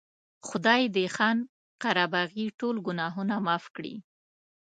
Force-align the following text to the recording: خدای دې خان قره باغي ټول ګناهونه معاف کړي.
خدای 0.47 0.83
دې 0.95 1.05
خان 1.15 1.37
قره 1.81 2.05
باغي 2.13 2.45
ټول 2.59 2.75
ګناهونه 2.87 3.35
معاف 3.45 3.65
کړي. 3.75 3.95